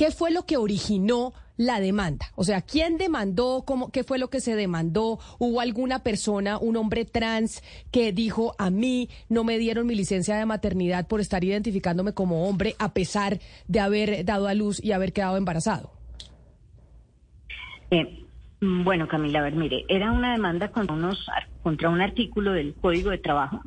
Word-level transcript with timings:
¿Qué 0.00 0.10
fue 0.10 0.30
lo 0.30 0.46
que 0.46 0.56
originó 0.56 1.34
la 1.58 1.78
demanda? 1.78 2.24
O 2.34 2.42
sea, 2.42 2.62
¿quién 2.62 2.96
demandó? 2.96 3.64
Cómo, 3.66 3.92
¿Qué 3.92 4.02
fue 4.02 4.18
lo 4.18 4.30
que 4.30 4.40
se 4.40 4.56
demandó? 4.56 5.18
¿Hubo 5.38 5.60
alguna 5.60 5.98
persona, 5.98 6.56
un 6.56 6.78
hombre 6.78 7.04
trans, 7.04 7.62
que 7.92 8.10
dijo 8.10 8.54
a 8.58 8.70
mí 8.70 9.10
no 9.28 9.44
me 9.44 9.58
dieron 9.58 9.86
mi 9.86 9.94
licencia 9.94 10.36
de 10.36 10.46
maternidad 10.46 11.06
por 11.06 11.20
estar 11.20 11.44
identificándome 11.44 12.14
como 12.14 12.48
hombre 12.48 12.76
a 12.78 12.94
pesar 12.94 13.40
de 13.68 13.80
haber 13.80 14.24
dado 14.24 14.48
a 14.48 14.54
luz 14.54 14.82
y 14.82 14.92
haber 14.92 15.12
quedado 15.12 15.36
embarazado? 15.36 15.90
Eh, 17.90 18.24
bueno, 18.62 19.06
Camila, 19.06 19.40
a 19.40 19.42
ver, 19.42 19.54
mire, 19.54 19.84
era 19.90 20.12
una 20.12 20.32
demanda 20.32 20.70
contra, 20.70 20.96
unos, 20.96 21.26
contra 21.62 21.90
un 21.90 22.00
artículo 22.00 22.52
del 22.52 22.72
Código 22.72 23.10
de 23.10 23.18
Trabajo 23.18 23.60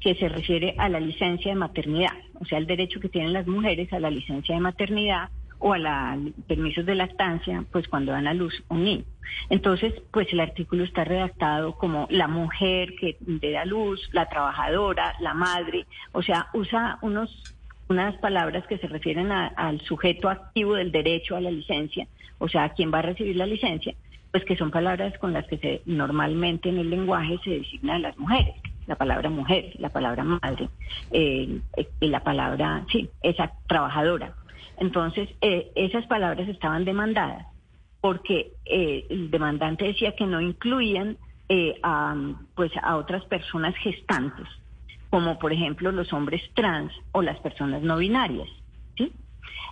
que 0.00 0.14
se 0.16 0.28
refiere 0.28 0.74
a 0.76 0.90
la 0.90 1.00
licencia 1.00 1.50
de 1.50 1.58
maternidad, 1.58 2.12
o 2.34 2.44
sea, 2.44 2.58
el 2.58 2.66
derecho 2.66 3.00
que 3.00 3.08
tienen 3.08 3.32
las 3.32 3.46
mujeres 3.46 3.90
a 3.94 3.98
la 3.98 4.10
licencia 4.10 4.54
de 4.54 4.60
maternidad 4.60 5.30
o 5.58 5.72
a 5.72 5.78
la 5.78 6.18
permisos 6.46 6.86
de 6.86 6.94
lactancia, 6.94 7.64
pues 7.72 7.88
cuando 7.88 8.12
dan 8.12 8.26
a 8.26 8.34
luz 8.34 8.54
un 8.68 8.84
niño. 8.84 9.04
Entonces, 9.50 9.94
pues 10.10 10.32
el 10.32 10.40
artículo 10.40 10.84
está 10.84 11.04
redactado 11.04 11.74
como 11.74 12.06
la 12.10 12.28
mujer 12.28 12.94
que 12.96 13.16
da 13.20 13.64
luz, 13.64 14.00
la 14.12 14.28
trabajadora, 14.28 15.14
la 15.20 15.34
madre, 15.34 15.86
o 16.12 16.22
sea, 16.22 16.48
usa 16.54 16.98
unos 17.02 17.54
unas 17.90 18.16
palabras 18.18 18.66
que 18.66 18.76
se 18.76 18.86
refieren 18.86 19.32
al 19.32 19.80
sujeto 19.80 20.28
activo 20.28 20.74
del 20.74 20.92
derecho 20.92 21.36
a 21.36 21.40
la 21.40 21.50
licencia, 21.50 22.06
o 22.36 22.46
sea, 22.46 22.64
a 22.64 22.74
quien 22.74 22.92
va 22.92 22.98
a 22.98 23.02
recibir 23.02 23.34
la 23.36 23.46
licencia, 23.46 23.94
pues 24.30 24.44
que 24.44 24.56
son 24.56 24.70
palabras 24.70 25.16
con 25.18 25.32
las 25.32 25.46
que 25.46 25.56
se 25.56 25.80
normalmente 25.86 26.68
en 26.68 26.76
el 26.76 26.90
lenguaje 26.90 27.38
se 27.42 27.50
designa 27.50 27.94
a 27.94 27.98
las 27.98 28.18
mujeres 28.18 28.54
la 28.88 28.96
palabra 28.96 29.28
mujer, 29.28 29.72
la 29.78 29.90
palabra 29.90 30.24
madre, 30.24 30.70
eh, 31.12 31.60
la 32.00 32.24
palabra, 32.24 32.84
sí, 32.90 33.08
esa 33.22 33.52
trabajadora. 33.68 34.34
Entonces, 34.80 35.28
eh, 35.40 35.70
esas 35.74 36.06
palabras 36.06 36.48
estaban 36.48 36.84
demandadas 36.84 37.46
porque 38.00 38.52
eh, 38.64 39.06
el 39.10 39.30
demandante 39.30 39.86
decía 39.86 40.14
que 40.14 40.26
no 40.26 40.40
incluían 40.40 41.16
eh, 41.48 41.78
a, 41.82 42.14
pues, 42.54 42.70
a 42.82 42.96
otras 42.96 43.24
personas 43.24 43.74
gestantes, 43.76 44.46
como 45.10 45.38
por 45.38 45.52
ejemplo 45.52 45.90
los 45.90 46.12
hombres 46.12 46.42
trans 46.54 46.92
o 47.12 47.22
las 47.22 47.38
personas 47.40 47.82
no 47.82 47.96
binarias. 47.96 48.48
¿sí? 48.96 49.12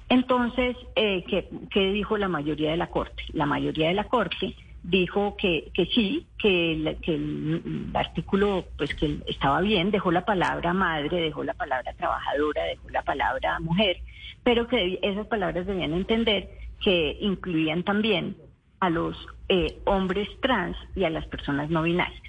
Entonces, 0.08 0.76
¿qué, 0.94 1.48
¿qué 1.70 1.92
dijo 1.92 2.16
la 2.16 2.28
mayoría 2.28 2.70
de 2.70 2.76
la 2.76 2.88
Corte? 2.88 3.22
La 3.32 3.46
mayoría 3.46 3.88
de 3.88 3.94
la 3.94 4.04
Corte 4.04 4.56
dijo 4.88 5.36
que, 5.36 5.70
que 5.74 5.86
sí, 5.86 6.26
que, 6.38 6.72
el, 6.72 6.96
que 7.00 7.14
el, 7.14 7.90
artículo 7.94 8.64
pues 8.78 8.94
que 8.94 9.18
estaba 9.26 9.60
bien, 9.60 9.90
dejó 9.90 10.12
la 10.12 10.24
palabra 10.24 10.72
madre, 10.72 11.20
dejó 11.20 11.42
la 11.44 11.54
palabra 11.54 11.92
trabajadora, 11.94 12.64
dejó 12.64 12.88
la 12.90 13.02
palabra 13.02 13.58
mujer, 13.60 13.98
pero 14.44 14.68
que 14.68 14.98
esas 15.02 15.26
palabras 15.26 15.66
debían 15.66 15.92
entender 15.92 16.48
que 16.80 17.16
incluían 17.20 17.82
también 17.82 18.36
a 18.80 18.90
los 18.90 19.16
eh, 19.48 19.78
hombres 19.86 20.28
trans 20.40 20.76
y 20.94 21.04
a 21.04 21.10
las 21.10 21.26
personas 21.26 21.68
no 21.68 21.82
binarias. 21.82 22.22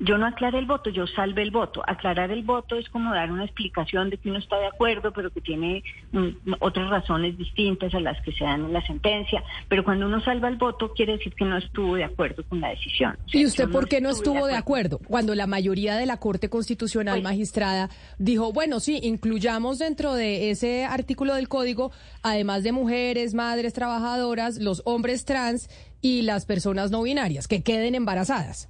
Yo 0.00 0.18
no 0.18 0.26
aclaré 0.26 0.58
el 0.58 0.66
voto, 0.66 0.90
yo 0.90 1.06
salve 1.06 1.42
el 1.42 1.50
voto. 1.50 1.82
Aclarar 1.86 2.30
el 2.30 2.42
voto 2.42 2.76
es 2.76 2.88
como 2.88 3.14
dar 3.14 3.30
una 3.30 3.44
explicación 3.44 4.10
de 4.10 4.18
que 4.18 4.30
uno 4.30 4.38
está 4.38 4.58
de 4.58 4.66
acuerdo, 4.66 5.12
pero 5.12 5.30
que 5.30 5.40
tiene 5.40 5.82
mm, 6.12 6.54
otras 6.60 6.90
razones 6.90 7.36
distintas 7.36 7.94
a 7.94 8.00
las 8.00 8.20
que 8.22 8.32
se 8.32 8.44
dan 8.44 8.66
en 8.66 8.72
la 8.72 8.84
sentencia. 8.86 9.42
Pero 9.68 9.84
cuando 9.84 10.06
uno 10.06 10.20
salva 10.22 10.48
el 10.48 10.56
voto, 10.56 10.92
quiere 10.94 11.16
decir 11.16 11.34
que 11.34 11.44
no 11.44 11.58
estuvo 11.58 11.96
de 11.96 12.04
acuerdo 12.04 12.44
con 12.48 12.60
la 12.60 12.68
decisión. 12.70 13.16
¿Y 13.32 13.46
usted 13.46 13.68
por 13.68 13.88
qué 13.88 14.00
no 14.00 14.10
estuvo 14.10 14.46
de 14.46 14.56
acuerdo? 14.56 14.98
Cuando 15.06 15.34
la 15.34 15.46
mayoría 15.46 15.96
de 15.96 16.06
la 16.06 16.18
Corte 16.18 16.48
Constitucional 16.48 17.16
pues 17.16 17.24
magistrada 17.24 17.90
dijo, 18.18 18.52
bueno, 18.52 18.80
sí, 18.80 19.00
incluyamos 19.02 19.78
dentro 19.78 20.14
de 20.14 20.50
ese 20.50 20.84
artículo 20.84 21.34
del 21.34 21.48
código, 21.48 21.92
además 22.22 22.62
de 22.62 22.72
mujeres, 22.72 23.34
madres 23.34 23.72
trabajadoras, 23.72 24.58
los 24.58 24.82
hombres 24.84 25.24
trans 25.24 25.68
y 26.00 26.22
las 26.22 26.46
personas 26.46 26.90
no 26.90 27.02
binarias, 27.02 27.48
que 27.48 27.62
queden 27.62 27.94
embarazadas. 27.94 28.68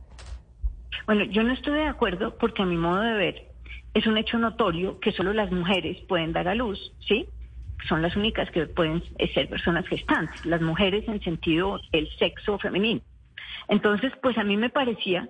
Bueno, 1.07 1.25
yo 1.25 1.43
no 1.43 1.53
estoy 1.53 1.75
de 1.75 1.87
acuerdo 1.87 2.37
porque 2.39 2.63
a 2.63 2.67
mi 2.67 2.77
modo 2.77 3.01
de 3.01 3.15
ver 3.15 3.49
es 3.95 4.07
un 4.07 4.19
hecho 4.19 4.39
notorio 4.39 5.01
que 5.01 5.13
solo 5.13 5.33
las 5.33 5.51
mujeres 5.51 5.99
pueden 6.09 6.33
dar 6.33 6.49
a 6.49 6.55
luz, 6.55 6.79
¿sí? 7.07 7.27
Son 7.89 8.03
las 8.03 8.17
únicas 8.17 8.51
que 8.51 8.67
pueden 8.67 9.03
ser 9.35 9.49
personas 9.49 9.87
gestantes, 9.87 10.45
las 10.45 10.61
mujeres 10.61 11.07
en 11.09 11.23
sentido 11.23 11.81
el 11.93 12.09
sexo 12.19 12.59
femenino. 12.59 13.01
Entonces, 13.69 14.13
pues 14.23 14.37
a 14.39 14.45
mí 14.45 14.57
me 14.57 14.71
parecía 14.71 15.29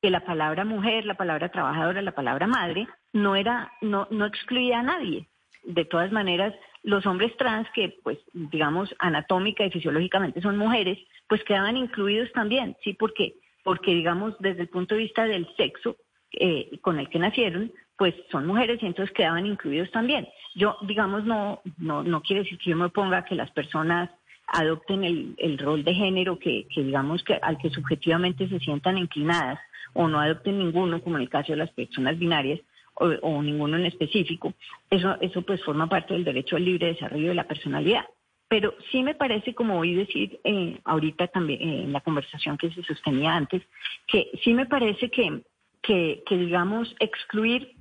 que 0.00 0.10
la 0.10 0.20
palabra 0.20 0.64
mujer, 0.64 1.04
la 1.06 1.14
palabra 1.14 1.48
trabajadora, 1.48 2.02
la 2.02 2.12
palabra 2.12 2.46
madre 2.46 2.86
no 3.12 3.34
era 3.34 3.72
no 3.80 4.06
no 4.10 4.26
excluía 4.26 4.80
a 4.80 4.82
nadie. 4.82 5.28
De 5.64 5.84
todas 5.84 6.12
maneras, 6.12 6.54
los 6.82 7.04
hombres 7.06 7.36
trans 7.36 7.68
que 7.74 7.96
pues 8.04 8.18
digamos 8.32 8.94
anatómica 9.00 9.64
y 9.64 9.70
fisiológicamente 9.70 10.40
son 10.40 10.56
mujeres, 10.56 10.98
pues 11.28 11.42
quedaban 11.44 11.76
incluidos 11.76 12.30
también, 12.32 12.76
sí, 12.84 12.94
porque 12.94 13.34
porque 13.68 13.94
digamos 13.94 14.34
desde 14.38 14.62
el 14.62 14.68
punto 14.68 14.94
de 14.94 15.02
vista 15.02 15.26
del 15.26 15.46
sexo 15.54 15.96
eh, 16.32 16.78
con 16.80 16.98
el 16.98 17.10
que 17.10 17.18
nacieron, 17.18 17.70
pues 17.98 18.14
son 18.32 18.46
mujeres 18.46 18.82
y 18.82 18.86
entonces 18.86 19.14
quedaban 19.14 19.44
incluidos 19.44 19.90
también. 19.90 20.26
Yo, 20.54 20.78
digamos, 20.86 21.26
no, 21.26 21.60
no, 21.76 22.02
no 22.02 22.22
quiere 22.22 22.44
decir 22.44 22.56
que 22.56 22.70
yo 22.70 22.76
me 22.78 22.88
ponga 22.88 23.26
que 23.26 23.34
las 23.34 23.50
personas 23.50 24.08
adopten 24.46 25.04
el, 25.04 25.58
rol 25.58 25.84
de 25.84 25.92
género 25.92 26.38
que, 26.38 26.66
digamos 26.74 27.22
que 27.24 27.34
al 27.34 27.58
que 27.58 27.68
subjetivamente 27.68 28.48
se 28.48 28.58
sientan 28.58 28.96
inclinadas 28.96 29.58
o 29.92 30.08
no 30.08 30.18
adopten 30.18 30.58
ninguno, 30.58 31.02
como 31.02 31.16
en 31.16 31.24
el 31.24 31.28
caso 31.28 31.52
de 31.52 31.58
las 31.58 31.70
personas 31.72 32.18
binarias, 32.18 32.60
o, 32.94 33.04
o, 33.20 33.42
ninguno 33.42 33.76
en 33.76 33.84
específico, 33.84 34.54
eso, 34.88 35.18
eso 35.20 35.42
pues 35.42 35.62
forma 35.62 35.90
parte 35.90 36.14
del 36.14 36.24
derecho 36.24 36.56
al 36.56 36.64
libre 36.64 36.86
desarrollo 36.86 37.28
de 37.28 37.34
la 37.34 37.46
personalidad. 37.46 38.06
Pero 38.48 38.74
sí 38.90 39.02
me 39.02 39.14
parece, 39.14 39.54
como 39.54 39.78
oí 39.78 39.94
decir 39.94 40.40
eh, 40.42 40.80
ahorita 40.84 41.28
también 41.28 41.60
eh, 41.60 41.82
en 41.84 41.92
la 41.92 42.00
conversación 42.00 42.56
que 42.56 42.70
se 42.70 42.82
sostenía 42.82 43.34
antes, 43.34 43.62
que 44.06 44.30
sí 44.42 44.54
me 44.54 44.66
parece 44.66 45.10
que, 45.10 45.42
que, 45.82 46.22
digamos, 46.30 46.94
excluir 46.98 47.76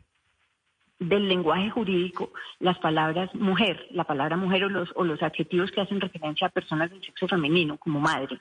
del 0.99 1.27
lenguaje 1.29 1.69
jurídico 1.69 2.31
las 2.59 2.77
palabras 2.79 3.33
mujer, 3.35 3.87
la 3.91 4.03
palabra 4.03 4.35
mujer 4.35 4.65
o 4.65 4.69
los, 4.69 4.89
o 4.95 5.03
los 5.03 5.21
adjetivos 5.21 5.71
que 5.71 5.81
hacen 5.81 6.01
referencia 6.01 6.47
a 6.47 6.51
personas 6.51 6.89
del 6.89 7.03
sexo 7.03 7.27
femenino 7.27 7.77
como 7.77 7.99
madre, 7.99 8.39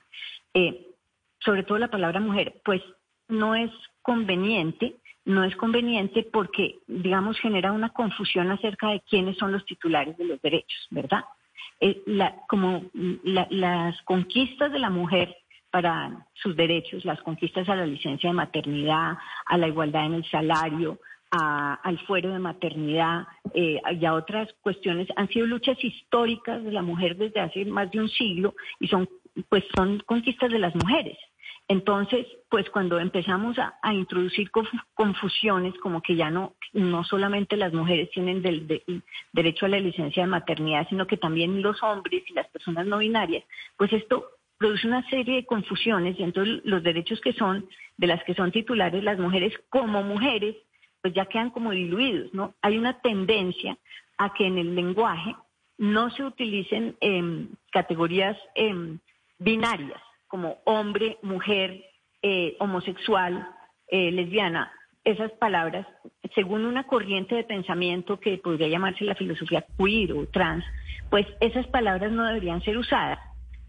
eh, 0.55 0.87
sobre 1.41 1.65
todo 1.65 1.79
la 1.79 1.91
palabra 1.91 2.19
mujer, 2.19 2.61
pues 2.65 2.83
no 3.29 3.55
es 3.55 3.71
conveniente, 4.03 4.97
no 5.25 5.45
es 5.45 5.55
conveniente 5.57 6.23
porque, 6.23 6.79
digamos, 6.87 7.39
genera 7.39 7.73
una 7.73 7.91
confusión 7.91 8.51
acerca 8.51 8.89
de 8.89 9.01
quiénes 9.01 9.37
son 9.37 9.53
los 9.53 9.65
titulares 9.67 10.17
de 10.17 10.25
los 10.25 10.41
derechos, 10.41 10.87
¿verdad? 10.91 11.25
Eh, 11.81 12.03
como 12.49 12.85
las 13.23 14.01
conquistas 14.03 14.73
de 14.73 14.79
la 14.79 14.91
mujer 14.91 15.37
para 15.71 16.27
sus 16.35 16.57
derechos, 16.57 17.05
las 17.05 17.21
conquistas 17.21 17.69
a 17.69 17.77
la 17.77 17.87
licencia 17.87 18.31
de 18.31 18.37
maternidad, 18.37 19.19
a 19.47 19.59
la 19.59 19.69
igualdad 19.69 20.07
en 20.07 20.15
el 20.15 20.31
salario, 20.31 20.99
al 21.31 21.99
fuero 22.07 22.33
de 22.33 22.39
maternidad 22.39 23.27
eh, 23.53 23.81
y 24.01 24.05
a 24.05 24.15
otras 24.15 24.49
cuestiones, 24.63 25.09
han 25.17 25.29
sido 25.29 25.47
luchas 25.47 25.77
históricas 25.83 26.63
de 26.65 26.73
la 26.73 26.83
mujer 26.83 27.17
desde 27.17 27.41
hace 27.41 27.65
más 27.65 27.91
de 27.91 28.01
un 28.01 28.09
siglo 28.09 28.55
y 28.81 28.87
son, 28.89 29.09
pues 29.49 29.65
son 29.77 29.99
conquistas 30.07 30.51
de 30.51 30.59
las 30.59 30.75
mujeres. 30.75 31.19
Entonces, 31.69 32.27
pues 32.49 32.71
cuando 32.71 33.01
empezamos 33.01 33.57
a, 33.59 33.93
introducir 33.93 34.51
confusiones, 34.95 35.75
como 35.79 36.01
que 36.01 36.15
ya 36.15 36.31
no, 36.31 36.55
no 36.73 37.03
solamente 37.03 37.57
las 37.57 37.73
mujeres 37.73 38.11
tienen 38.11 38.41
derecho 39.33 39.67
a 39.67 39.69
la 39.69 39.81
licencia 39.81 40.23
de 40.23 40.29
maternidad, 40.29 40.87
sino 40.89 41.09
que 41.09 41.17
también 41.17 41.63
los 41.63 41.83
hombres 41.83 42.23
y 42.29 42.35
las 42.35 42.47
personas 42.49 42.87
no 42.87 42.99
binarias, 42.99 43.45
pues 43.77 43.93
esto 43.93 44.27
produce 44.59 44.87
una 44.87 45.09
serie 45.11 45.37
de 45.37 45.47
confusiones 45.47 46.19
y 46.19 46.23
entonces 46.23 46.61
los 46.65 46.83
derechos 46.85 47.21
que 47.21 47.33
son, 47.33 47.69
de 47.97 48.07
las 48.07 48.23
que 48.25 48.35
son 48.35 48.53
titulares 48.53 49.03
las 49.03 49.19
mujeres 49.19 49.53
como 49.69 50.03
mujeres, 50.05 50.57
pues 51.03 51.15
ya 51.15 51.27
quedan 51.27 51.51
como 51.51 51.73
diluidos, 51.73 52.33
¿no? 52.33 52.55
Hay 52.63 52.79
una 52.79 53.01
tendencia 53.01 53.77
a 54.19 54.33
que 54.33 54.47
en 54.47 54.59
el 54.59 54.75
lenguaje 54.75 55.35
no 55.79 56.11
se 56.11 56.25
utilicen 56.25 56.97
em, 57.01 57.49
categorías 57.71 58.39
em, 58.55 58.99
binarias 59.39 60.06
como 60.29 60.59
hombre, 60.65 61.19
mujer, 61.23 61.85
eh, 62.23 62.57
homosexual, 62.59 63.49
eh, 63.89 64.11
lesbiana, 64.11 64.73
esas 65.05 65.31
palabras, 65.33 65.87
según 66.35 66.65
una 66.65 66.85
corriente 66.85 67.37
de 67.37 67.45
pensamiento 67.45 68.19
que 68.19 68.39
podría 68.39 68.67
llamarse 68.67 69.05
la 69.05 69.15
filosofía 69.15 69.65
queer 69.79 70.13
o 70.13 70.27
trans, 70.27 70.65
pues 71.11 71.27
esas 71.41 71.67
palabras 71.69 72.11
no 72.11 72.27
deberían 72.27 72.61
ser 72.63 72.77
usadas 72.77 73.19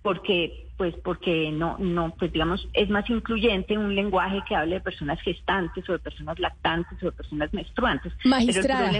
porque 0.02 0.70
pues 0.78 0.96
porque 1.04 1.52
no 1.52 1.78
no 1.80 2.16
pues 2.18 2.32
digamos 2.32 2.66
es 2.74 2.90
más 2.90 3.10
incluyente 3.10 3.78
un 3.78 3.94
lenguaje 3.94 4.42
que 4.48 4.56
hable 4.56 4.76
de 4.76 4.82
personas 4.82 5.20
gestantes 5.22 5.88
o 5.90 5.94
de 5.94 6.00
personas 6.00 6.40
lactantes 6.40 7.02
o 7.04 7.08
de 7.08 7.12
personas 7.12 7.54
menstruantes. 7.54 8.14
Magistrada, 8.24 8.92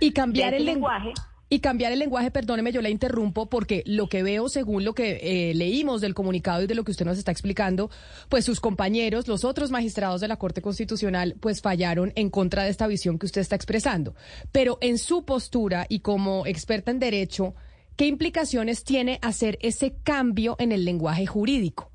y 0.00 0.12
cambiar 0.12 0.54
el 0.54 0.64
lenguaje 0.64 1.12
y 1.52 1.58
cambiar 1.58 1.90
el 1.92 1.98
lenguaje, 1.98 2.30
perdóneme, 2.30 2.70
yo 2.70 2.80
la 2.80 2.90
interrumpo 2.90 3.50
porque 3.50 3.82
lo 3.84 4.08
que 4.08 4.22
veo, 4.22 4.48
según 4.48 4.84
lo 4.84 4.94
que 4.94 5.18
eh, 5.50 5.54
leímos 5.54 6.00
del 6.00 6.14
comunicado 6.14 6.62
y 6.62 6.68
de 6.68 6.76
lo 6.76 6.84
que 6.84 6.92
usted 6.92 7.04
nos 7.04 7.18
está 7.18 7.32
explicando, 7.32 7.90
pues 8.28 8.44
sus 8.44 8.60
compañeros, 8.60 9.26
los 9.26 9.44
otros 9.44 9.72
magistrados 9.72 10.20
de 10.20 10.28
la 10.28 10.36
Corte 10.36 10.62
Constitucional, 10.62 11.34
pues 11.40 11.60
fallaron 11.60 12.12
en 12.14 12.30
contra 12.30 12.62
de 12.62 12.70
esta 12.70 12.86
visión 12.86 13.18
que 13.18 13.26
usted 13.26 13.40
está 13.40 13.56
expresando. 13.56 14.14
Pero 14.52 14.78
en 14.80 14.96
su 14.96 15.24
postura 15.24 15.86
y 15.88 16.00
como 16.00 16.46
experta 16.46 16.92
en 16.92 17.00
derecho, 17.00 17.56
¿qué 17.96 18.06
implicaciones 18.06 18.84
tiene 18.84 19.18
hacer 19.20 19.58
ese 19.60 19.96
cambio 20.04 20.54
en 20.60 20.70
el 20.70 20.84
lenguaje 20.84 21.26
jurídico? 21.26 21.90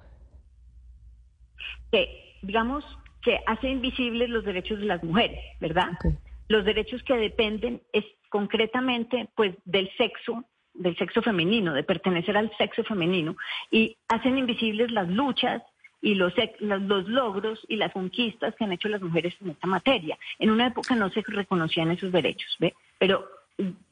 Que, 1.93 2.35
digamos, 2.41 2.83
que 3.23 3.39
hace 3.47 3.69
invisibles 3.69 4.29
los 4.29 4.43
derechos 4.43 4.79
de 4.79 4.85
las 4.85 5.01
mujeres, 5.01 5.39
¿verdad? 5.61 5.91
Los 6.47 6.65
derechos 6.65 7.03
que 7.03 7.15
dependen 7.15 7.81
es 7.93 8.05
concretamente 8.29 9.29
pues 9.35 9.55
del 9.65 9.89
sexo 9.97 10.45
del 10.75 10.97
sexo 10.97 11.21
femenino, 11.21 11.73
de 11.73 11.83
pertenecer 11.83 12.35
al 12.37 12.51
sexo 12.57 12.83
femenino, 12.83 13.37
y 13.71 13.95
hacen 14.09 14.37
invisibles 14.37 14.91
las 14.91 15.07
luchas 15.07 15.63
y 16.01 16.15
los, 16.15 16.33
los 16.59 17.07
logros 17.07 17.65
y 17.67 17.77
las 17.77 17.91
conquistas 17.93 18.53
que 18.55 18.65
han 18.65 18.73
hecho 18.73 18.89
las 18.89 19.01
mujeres 19.01 19.33
en 19.41 19.51
esta 19.51 19.67
materia. 19.67 20.17
En 20.37 20.51
una 20.51 20.67
época 20.67 20.95
no 20.95 21.09
se 21.09 21.23
reconocían 21.25 21.91
esos 21.91 22.11
derechos, 22.11 22.55
¿ve? 22.59 22.75
Pero 22.99 23.25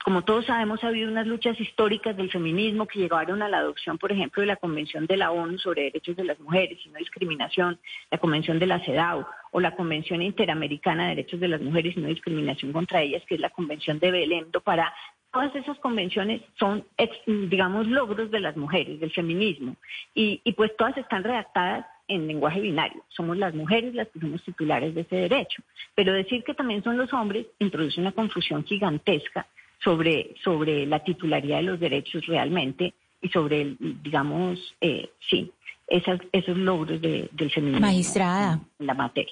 como 0.03 0.23
todos 0.23 0.45
sabemos, 0.45 0.83
ha 0.83 0.89
habido 0.89 1.09
unas 1.09 1.25
luchas 1.25 1.59
históricas 1.59 2.17
del 2.17 2.29
feminismo 2.29 2.85
que 2.85 3.00
llegaron 3.00 3.41
a 3.41 3.47
la 3.47 3.59
adopción, 3.59 3.97
por 3.97 4.11
ejemplo, 4.11 4.41
de 4.41 4.47
la 4.47 4.57
Convención 4.57 5.05
de 5.05 5.15
la 5.15 5.31
ONU 5.31 5.57
sobre 5.57 5.83
Derechos 5.83 6.17
de 6.17 6.25
las 6.25 6.39
Mujeres 6.39 6.79
y 6.85 6.89
No 6.89 7.00
Discriminación, 7.00 7.79
la 8.11 8.17
Convención 8.17 8.59
de 8.59 8.67
la 8.67 8.79
CEDAW 8.79 9.25
o 9.53 9.59
la 9.59 9.75
Convención 9.75 10.21
Interamericana 10.21 11.03
de 11.03 11.15
Derechos 11.15 11.39
de 11.39 11.47
las 11.47 11.61
Mujeres 11.61 11.95
y 11.95 12.01
No 12.01 12.07
Discriminación 12.09 12.73
contra 12.73 13.01
ellas, 13.01 13.23
que 13.27 13.35
es 13.35 13.39
la 13.39 13.51
Convención 13.51 14.00
de 14.00 14.11
Belém 14.11 14.51
para 14.63 14.94
todas 15.31 15.55
esas 15.55 15.77
convenciones 15.79 16.41
son, 16.59 16.85
digamos, 17.25 17.88
logros 17.88 18.29
de 18.29 18.39
las 18.39 18.55
mujeres, 18.55 19.00
del 19.00 19.11
feminismo, 19.11 19.75
y, 20.13 20.39
pues 20.55 20.75
todas 20.77 20.97
están 20.97 21.23
redactadas 21.23 21.85
en 22.07 22.27
lenguaje 22.27 22.61
binario. 22.61 23.03
Somos 23.09 23.38
las 23.38 23.53
mujeres 23.55 23.95
las 23.95 24.07
que 24.09 24.19
somos 24.19 24.44
titulares 24.44 24.94
de 24.94 25.01
ese 25.01 25.15
derecho. 25.15 25.63
Pero 25.95 26.13
decir 26.13 26.44
que 26.44 26.53
también 26.53 26.83
son 26.83 26.97
los 26.97 27.11
hombres 27.13 27.47
introduce 27.59 28.00
una 28.00 28.11
confusión 28.11 28.63
gigantesca 28.63 29.47
sobre, 29.83 30.35
sobre 30.44 30.85
la 30.85 31.03
titularidad 31.03 31.57
de 31.57 31.63
los 31.63 31.79
derechos 31.79 32.25
realmente 32.27 32.94
y 33.21 33.29
sobre, 33.29 33.75
digamos, 33.79 34.75
eh, 34.81 35.09
sí, 35.29 35.51
esas, 35.93 36.19
esos 36.31 36.57
logros 36.57 36.99
del 36.99 37.51
feminismo 37.53 37.79
Magistrada. 37.79 38.59
en 38.79 38.87
la 38.87 38.93
materia. 38.95 39.31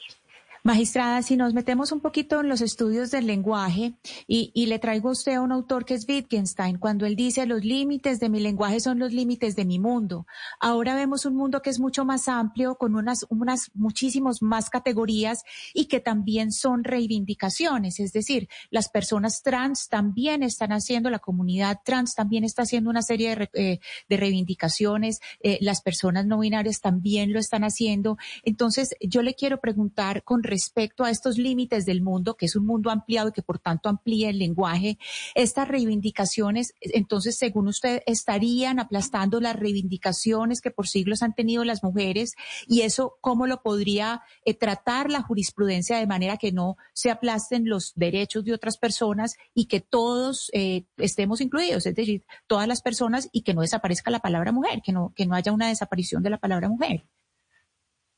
Magistrada, 0.63 1.23
si 1.23 1.37
nos 1.37 1.55
metemos 1.55 1.91
un 1.91 2.01
poquito 2.01 2.39
en 2.39 2.47
los 2.47 2.61
estudios 2.61 3.09
del 3.09 3.25
lenguaje 3.25 3.93
y, 4.27 4.51
le 4.67 4.77
traigo 4.77 5.09
a 5.09 5.13
usted 5.13 5.33
a 5.33 5.41
un 5.41 5.51
autor 5.51 5.85
que 5.85 5.95
es 5.95 6.07
Wittgenstein, 6.07 6.77
cuando 6.77 7.07
él 7.07 7.15
dice 7.15 7.47
los 7.47 7.65
límites 7.65 8.19
de 8.19 8.29
mi 8.29 8.39
lenguaje 8.39 8.79
son 8.79 8.99
los 8.99 9.11
límites 9.11 9.55
de 9.55 9.65
mi 9.65 9.79
mundo. 9.79 10.27
Ahora 10.59 10.93
vemos 10.93 11.25
un 11.25 11.35
mundo 11.35 11.63
que 11.63 11.71
es 11.71 11.79
mucho 11.79 12.05
más 12.05 12.27
amplio, 12.27 12.75
con 12.75 12.95
unas, 12.95 13.25
unas 13.29 13.71
muchísimos 13.73 14.43
más 14.43 14.69
categorías 14.69 15.43
y 15.73 15.85
que 15.85 15.99
también 15.99 16.51
son 16.51 16.83
reivindicaciones. 16.83 17.99
Es 17.99 18.13
decir, 18.13 18.47
las 18.69 18.87
personas 18.87 19.41
trans 19.41 19.89
también 19.89 20.43
están 20.43 20.73
haciendo, 20.73 21.09
la 21.09 21.17
comunidad 21.17 21.79
trans 21.83 22.13
también 22.13 22.43
está 22.43 22.61
haciendo 22.61 22.91
una 22.91 23.01
serie 23.01 23.35
de, 23.35 23.49
eh, 23.53 23.79
reivindicaciones, 24.15 25.21
eh, 25.41 25.57
las 25.59 25.81
personas 25.81 26.27
no 26.27 26.37
binarias 26.37 26.81
también 26.81 27.33
lo 27.33 27.39
están 27.39 27.63
haciendo. 27.63 28.19
Entonces, 28.43 28.95
yo 29.01 29.23
le 29.23 29.33
quiero 29.33 29.59
preguntar 29.59 30.23
con 30.23 30.43
respecto 30.51 31.03
a 31.03 31.09
estos 31.09 31.37
límites 31.37 31.85
del 31.85 32.01
mundo, 32.01 32.35
que 32.35 32.45
es 32.45 32.55
un 32.55 32.65
mundo 32.65 32.91
ampliado 32.91 33.29
y 33.29 33.31
que 33.31 33.41
por 33.41 33.57
tanto 33.57 33.89
amplía 33.89 34.29
el 34.29 34.37
lenguaje, 34.37 34.99
estas 35.33 35.67
reivindicaciones, 35.67 36.73
entonces, 36.81 37.37
según 37.37 37.67
usted, 37.67 38.03
estarían 38.05 38.79
aplastando 38.79 39.39
las 39.39 39.55
reivindicaciones 39.55 40.61
que 40.61 40.69
por 40.69 40.87
siglos 40.87 41.23
han 41.23 41.33
tenido 41.33 41.63
las 41.63 41.83
mujeres 41.83 42.33
y 42.67 42.81
eso, 42.81 43.17
¿cómo 43.21 43.47
lo 43.47 43.61
podría 43.63 44.21
eh, 44.45 44.53
tratar 44.53 45.09
la 45.09 45.21
jurisprudencia 45.21 45.97
de 45.97 46.05
manera 46.05 46.37
que 46.37 46.51
no 46.51 46.75
se 46.93 47.09
aplasten 47.09 47.67
los 47.67 47.93
derechos 47.95 48.43
de 48.43 48.53
otras 48.53 48.77
personas 48.77 49.37
y 49.53 49.65
que 49.65 49.79
todos 49.79 50.49
eh, 50.53 50.85
estemos 50.97 51.41
incluidos, 51.41 51.85
es 51.85 51.95
decir, 51.95 52.23
todas 52.45 52.67
las 52.67 52.81
personas 52.81 53.29
y 53.31 53.43
que 53.43 53.53
no 53.53 53.61
desaparezca 53.61 54.11
la 54.11 54.19
palabra 54.19 54.51
mujer, 54.51 54.81
que 54.83 54.91
no, 54.91 55.13
que 55.15 55.25
no 55.25 55.35
haya 55.35 55.51
una 55.53 55.69
desaparición 55.69 56.21
de 56.23 56.29
la 56.29 56.37
palabra 56.37 56.67
mujer? 56.69 57.05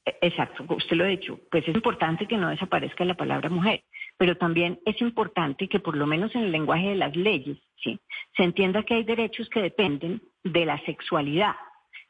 Exacto, 0.05 0.65
usted 0.69 0.97
lo 0.97 1.05
ha 1.05 1.07
dicho. 1.07 1.39
Pues 1.49 1.67
es 1.67 1.73
importante 1.73 2.27
que 2.27 2.37
no 2.37 2.49
desaparezca 2.49 3.05
la 3.05 3.15
palabra 3.15 3.49
mujer, 3.49 3.83
pero 4.17 4.35
también 4.35 4.79
es 4.85 4.99
importante 5.01 5.67
que 5.69 5.79
por 5.79 5.95
lo 5.95 6.05
menos 6.05 6.35
en 6.35 6.43
el 6.43 6.51
lenguaje 6.51 6.89
de 6.89 6.95
las 6.95 7.15
leyes, 7.15 7.57
¿sí? 7.81 7.99
se 8.35 8.43
entienda 8.43 8.83
que 8.83 8.95
hay 8.95 9.03
derechos 9.03 9.49
que 9.49 9.61
dependen 9.61 10.21
de 10.43 10.65
la 10.65 10.77
sexualidad 10.85 11.55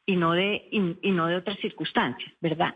y 0.06 0.16
no 0.16 0.34
de, 0.34 0.68
y, 0.72 1.12
no 1.12 1.28
de 1.28 1.36
otras 1.36 1.58
circunstancias, 1.60 2.34
¿verdad? 2.42 2.76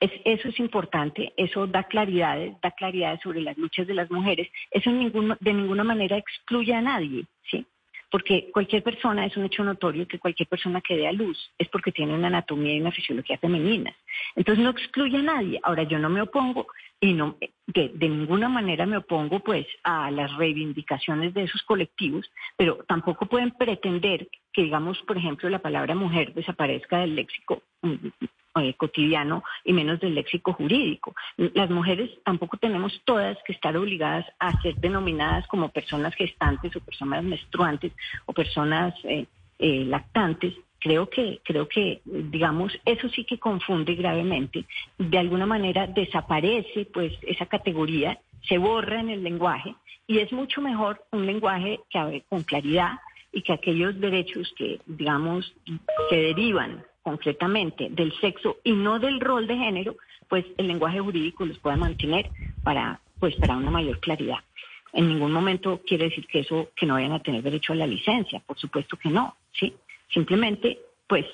Es, 0.00 0.10
eso 0.24 0.48
es 0.48 0.58
importante, 0.58 1.32
eso 1.36 1.66
da 1.66 1.84
claridades, 1.84 2.56
da 2.62 2.70
claridades 2.70 3.20
sobre 3.22 3.42
las 3.42 3.56
luchas 3.58 3.86
de 3.86 3.94
las 3.94 4.10
mujeres, 4.10 4.48
eso 4.70 4.90
de 4.90 5.52
ninguna 5.52 5.84
manera 5.84 6.16
excluye 6.16 6.74
a 6.74 6.82
nadie, 6.82 7.26
¿sí? 7.50 7.66
Porque 8.10 8.50
cualquier 8.52 8.82
persona, 8.82 9.26
es 9.26 9.36
un 9.36 9.44
hecho 9.44 9.64
notorio 9.64 10.06
que 10.06 10.18
cualquier 10.18 10.48
persona 10.48 10.80
que 10.80 10.96
dé 10.96 11.06
a 11.08 11.12
luz 11.12 11.38
es 11.58 11.68
porque 11.68 11.92
tiene 11.92 12.14
una 12.14 12.28
anatomía 12.28 12.74
y 12.74 12.80
una 12.80 12.92
fisiología 12.92 13.38
femeninas. 13.38 13.94
Entonces 14.36 14.62
no 14.62 14.70
excluye 14.70 15.18
a 15.18 15.22
nadie. 15.22 15.60
Ahora 15.62 15.82
yo 15.84 15.98
no 15.98 16.08
me 16.08 16.22
opongo 16.22 16.66
y 17.00 17.12
no 17.12 17.36
de, 17.66 17.90
de, 17.94 18.08
ninguna 18.08 18.48
manera 18.48 18.86
me 18.86 18.98
opongo 18.98 19.40
pues 19.40 19.66
a 19.82 20.10
las 20.10 20.34
reivindicaciones 20.36 21.34
de 21.34 21.44
esos 21.44 21.62
colectivos, 21.62 22.30
pero 22.56 22.84
tampoco 22.86 23.26
pueden 23.26 23.50
pretender 23.52 24.28
que 24.52 24.62
digamos, 24.62 25.00
por 25.02 25.16
ejemplo, 25.16 25.48
la 25.48 25.58
palabra 25.58 25.94
mujer 25.94 26.32
desaparezca 26.34 26.98
del 26.98 27.16
léxico 27.16 27.62
eh, 28.56 28.74
cotidiano 28.74 29.42
y 29.64 29.72
menos 29.72 29.98
del 29.98 30.14
léxico 30.14 30.52
jurídico. 30.52 31.14
Las 31.36 31.70
mujeres 31.70 32.10
tampoco 32.24 32.56
tenemos 32.56 33.00
todas 33.04 33.36
que 33.44 33.52
estar 33.52 33.76
obligadas 33.76 34.26
a 34.38 34.60
ser 34.62 34.76
denominadas 34.76 35.46
como 35.48 35.70
personas 35.70 36.14
gestantes 36.14 36.74
o 36.76 36.80
personas 36.80 37.24
menstruantes 37.24 37.92
o 38.26 38.32
personas 38.32 38.94
eh, 39.04 39.26
eh, 39.58 39.84
lactantes. 39.84 40.54
Creo 40.78 41.10
que, 41.10 41.40
creo 41.42 41.66
que, 41.66 42.00
digamos, 42.04 42.78
eso 42.84 43.08
sí 43.08 43.24
que 43.24 43.38
confunde 43.38 43.94
gravemente. 43.94 44.66
De 44.98 45.18
alguna 45.18 45.46
manera 45.46 45.88
desaparece, 45.88 46.86
pues, 46.92 47.12
esa 47.22 47.46
categoría, 47.46 48.18
se 48.48 48.58
borra 48.58 49.00
en 49.00 49.10
el 49.10 49.24
lenguaje 49.24 49.74
y 50.06 50.18
es 50.18 50.32
mucho 50.32 50.60
mejor 50.60 51.02
un 51.10 51.26
lenguaje 51.26 51.80
que 51.90 52.22
con 52.28 52.42
claridad 52.42 52.98
y 53.32 53.42
que 53.42 53.52
aquellos 53.52 53.98
derechos 53.98 54.54
que, 54.56 54.78
digamos, 54.86 55.52
se 56.08 56.16
derivan 56.16 56.84
concretamente 57.04 57.88
del 57.90 58.12
sexo 58.18 58.56
y 58.64 58.72
no 58.72 58.98
del 58.98 59.20
rol 59.20 59.46
de 59.46 59.56
género, 59.56 59.96
pues 60.28 60.44
el 60.56 60.66
lenguaje 60.66 60.98
jurídico 60.98 61.44
los 61.44 61.58
pueda 61.58 61.76
mantener 61.76 62.30
para, 62.64 63.00
pues, 63.20 63.36
para 63.36 63.56
una 63.56 63.70
mayor 63.70 64.00
claridad. 64.00 64.38
En 64.92 65.08
ningún 65.08 65.30
momento 65.30 65.82
quiere 65.86 66.04
decir 66.06 66.26
que 66.26 66.40
eso, 66.40 66.70
que 66.74 66.86
no 66.86 66.94
vayan 66.94 67.12
a 67.12 67.22
tener 67.22 67.42
derecho 67.42 67.74
a 67.74 67.76
la 67.76 67.86
licencia, 67.86 68.40
por 68.46 68.58
supuesto 68.58 68.96
que 68.96 69.10
no, 69.10 69.36
¿sí? 69.52 69.74
Simplemente, 70.12 70.78
pues, 71.06 71.26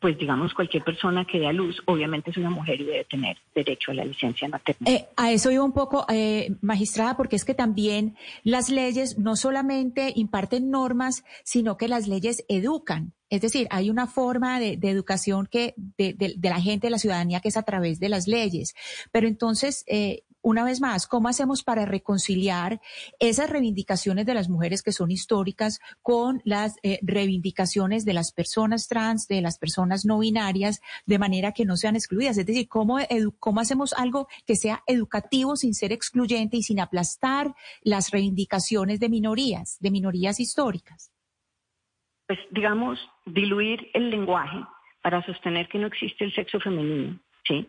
pues 0.00 0.16
digamos, 0.16 0.54
cualquier 0.54 0.84
persona 0.84 1.24
que 1.24 1.40
dé 1.40 1.48
a 1.48 1.52
luz, 1.52 1.82
obviamente 1.86 2.30
es 2.30 2.36
una 2.36 2.50
mujer 2.50 2.80
y 2.80 2.84
debe 2.84 3.04
tener 3.04 3.36
derecho 3.54 3.90
a 3.90 3.94
la 3.94 4.04
licencia 4.04 4.48
materna. 4.48 4.88
Eh, 4.88 5.06
a 5.16 5.32
eso 5.32 5.50
iba 5.50 5.64
un 5.64 5.72
poco, 5.72 6.06
eh, 6.08 6.54
magistrada, 6.60 7.16
porque 7.16 7.36
es 7.36 7.44
que 7.44 7.54
también 7.54 8.16
las 8.44 8.70
leyes 8.70 9.18
no 9.18 9.34
solamente 9.34 10.12
imparten 10.14 10.70
normas, 10.70 11.24
sino 11.42 11.76
que 11.76 11.88
las 11.88 12.06
leyes 12.06 12.44
educan. 12.48 13.12
Es 13.30 13.42
decir, 13.42 13.66
hay 13.70 13.90
una 13.90 14.06
forma 14.06 14.58
de, 14.58 14.78
educación 14.82 15.46
que 15.50 15.74
de, 15.76 16.14
de, 16.14 16.48
la 16.48 16.60
gente, 16.60 16.86
de 16.86 16.92
la 16.92 16.98
ciudadanía, 16.98 17.40
que 17.40 17.48
es 17.48 17.56
a 17.56 17.62
través 17.62 17.98
de 18.00 18.08
las 18.08 18.26
leyes. 18.26 18.74
Pero 19.12 19.26
entonces, 19.28 19.84
eh, 19.86 20.22
una 20.48 20.64
vez 20.64 20.80
más, 20.80 21.06
¿cómo 21.06 21.28
hacemos 21.28 21.62
para 21.62 21.84
reconciliar 21.84 22.80
esas 23.18 23.50
reivindicaciones 23.50 24.24
de 24.24 24.32
las 24.32 24.48
mujeres 24.48 24.82
que 24.82 24.92
son 24.92 25.10
históricas 25.10 25.78
con 26.00 26.40
las 26.42 26.76
eh, 26.82 26.98
reivindicaciones 27.02 28.06
de 28.06 28.14
las 28.14 28.32
personas 28.32 28.88
trans, 28.88 29.28
de 29.28 29.42
las 29.42 29.58
personas 29.58 30.06
no 30.06 30.18
binarias, 30.20 30.80
de 31.04 31.18
manera 31.18 31.52
que 31.52 31.66
no 31.66 31.76
sean 31.76 31.96
excluidas? 31.96 32.38
Es 32.38 32.46
decir, 32.46 32.66
¿cómo, 32.66 32.96
cómo 33.38 33.60
hacemos 33.60 33.92
algo 33.92 34.26
que 34.46 34.56
sea 34.56 34.82
educativo 34.86 35.54
sin 35.54 35.74
ser 35.74 35.92
excluyente 35.92 36.56
y 36.56 36.62
sin 36.62 36.80
aplastar 36.80 37.54
las 37.82 38.10
reivindicaciones 38.10 39.00
de 39.00 39.10
minorías, 39.10 39.76
de 39.80 39.90
minorías 39.90 40.40
históricas? 40.40 41.12
Pues 42.26 42.38
digamos, 42.50 42.98
diluir 43.26 43.90
el 43.92 44.08
lenguaje 44.08 44.64
para 45.02 45.22
sostener 45.26 45.68
que 45.68 45.78
no 45.78 45.88
existe 45.88 46.24
el 46.24 46.34
sexo 46.34 46.58
femenino, 46.58 47.20
¿sí? 47.46 47.68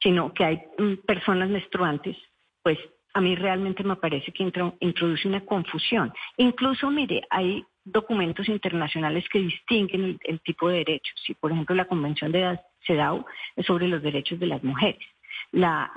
Sino 0.00 0.32
que 0.32 0.44
hay 0.44 0.62
mm, 0.78 1.06
personas 1.06 1.48
menstruantes, 1.48 2.16
pues 2.62 2.78
a 3.14 3.20
mí 3.20 3.34
realmente 3.34 3.82
me 3.82 3.96
parece 3.96 4.30
que 4.30 4.42
introduce 4.80 5.26
una 5.26 5.44
confusión. 5.44 6.12
Incluso, 6.36 6.90
mire, 6.90 7.22
hay 7.30 7.64
documentos 7.82 8.46
internacionales 8.48 9.24
que 9.32 9.38
distinguen 9.38 10.18
el, 10.22 10.40
tipo 10.40 10.68
de 10.68 10.78
derechos. 10.78 11.14
Si, 11.24 11.32
por 11.32 11.50
ejemplo, 11.50 11.74
la 11.74 11.86
Convención 11.86 12.30
de 12.30 12.58
CEDAW 12.86 13.24
es 13.54 13.64
sobre 13.64 13.88
los 13.88 14.02
derechos 14.02 14.38
de 14.38 14.46
las 14.46 14.62
mujeres. 14.62 15.00
La, 15.52 15.90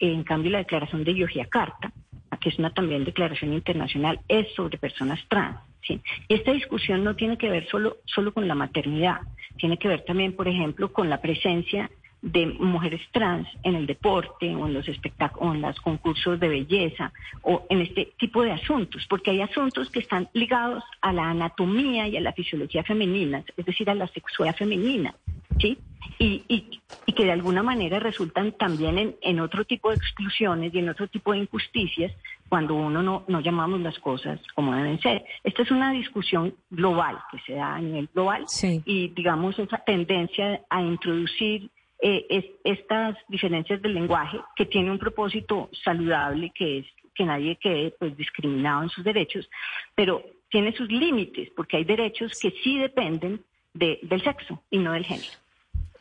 en 0.00 0.22
cambio, 0.24 0.50
la 0.50 0.58
Declaración 0.58 1.04
de 1.04 1.14
Yogyakarta, 1.14 1.92
que 2.40 2.48
es 2.48 2.58
una 2.58 2.74
también 2.74 3.04
declaración 3.04 3.52
internacional, 3.54 4.20
es 4.28 4.52
sobre 4.54 4.76
personas 4.76 5.20
trans. 5.28 5.58
¿sí? 5.82 6.00
Esta 6.28 6.52
discusión 6.52 7.04
no 7.04 7.16
tiene 7.16 7.38
que 7.38 7.48
ver 7.48 7.68
solo, 7.68 7.98
solo 8.04 8.34
con 8.34 8.48
la 8.48 8.54
maternidad, 8.54 9.20
tiene 9.56 9.78
que 9.78 9.88
ver 9.88 10.04
también, 10.04 10.34
por 10.34 10.48
ejemplo, 10.48 10.92
con 10.92 11.08
la 11.08 11.20
presencia 11.20 11.90
de 12.22 12.46
mujeres 12.46 13.00
trans 13.12 13.48
en 13.62 13.74
el 13.74 13.86
deporte 13.86 14.54
o 14.54 14.66
en 14.66 14.74
los 14.74 14.86
espectáculos, 14.88 15.54
en 15.54 15.62
los 15.62 15.80
concursos 15.80 16.38
de 16.38 16.48
belleza 16.48 17.12
o 17.42 17.66
en 17.70 17.80
este 17.80 18.12
tipo 18.18 18.42
de 18.42 18.52
asuntos, 18.52 19.06
porque 19.08 19.30
hay 19.30 19.40
asuntos 19.40 19.90
que 19.90 20.00
están 20.00 20.28
ligados 20.34 20.84
a 21.00 21.12
la 21.12 21.30
anatomía 21.30 22.08
y 22.08 22.16
a 22.16 22.20
la 22.20 22.32
fisiología 22.32 22.84
femenina, 22.84 23.42
es 23.56 23.64
decir, 23.64 23.88
a 23.88 23.94
la 23.94 24.06
sexualidad 24.08 24.56
femenina, 24.56 25.14
¿sí? 25.58 25.78
Y, 26.18 26.44
y, 26.48 26.80
y 27.06 27.12
que 27.12 27.24
de 27.24 27.32
alguna 27.32 27.62
manera 27.62 27.98
resultan 27.98 28.52
también 28.52 28.98
en, 28.98 29.16
en, 29.22 29.40
otro 29.40 29.64
tipo 29.64 29.88
de 29.88 29.96
exclusiones 29.96 30.74
y 30.74 30.78
en 30.78 30.90
otro 30.90 31.08
tipo 31.08 31.32
de 31.32 31.38
injusticias 31.38 32.12
cuando 32.50 32.74
uno 32.74 33.02
no, 33.02 33.24
no 33.28 33.40
llamamos 33.40 33.80
las 33.80 33.98
cosas 34.00 34.38
como 34.54 34.74
deben 34.74 35.00
ser. 35.00 35.24
Esta 35.44 35.62
es 35.62 35.70
una 35.70 35.92
discusión 35.92 36.54
global 36.68 37.18
que 37.30 37.38
se 37.46 37.54
da 37.54 37.76
a 37.76 37.80
nivel 37.80 38.08
global 38.12 38.44
sí. 38.48 38.82
y 38.84 39.08
digamos 39.08 39.58
esa 39.58 39.78
tendencia 39.78 40.60
a 40.68 40.82
introducir 40.82 41.70
eh, 42.02 42.26
es, 42.28 42.44
estas 42.64 43.16
diferencias 43.28 43.80
del 43.82 43.94
lenguaje 43.94 44.40
que 44.56 44.66
tiene 44.66 44.90
un 44.90 44.98
propósito 44.98 45.68
saludable 45.84 46.50
que 46.54 46.78
es 46.78 46.86
que 47.14 47.24
nadie 47.24 47.56
quede 47.56 47.90
pues 47.98 48.16
discriminado 48.16 48.84
en 48.84 48.88
sus 48.88 49.04
derechos, 49.04 49.50
pero 49.94 50.24
tiene 50.48 50.72
sus 50.72 50.90
límites 50.90 51.50
porque 51.54 51.76
hay 51.76 51.84
derechos 51.84 52.38
que 52.40 52.50
sí 52.62 52.78
dependen 52.78 53.42
de, 53.74 53.98
del 54.02 54.22
sexo 54.22 54.62
y 54.70 54.78
no 54.78 54.92
del 54.92 55.04
género. 55.04 55.32